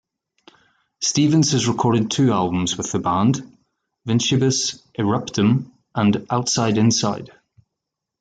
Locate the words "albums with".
2.33-2.91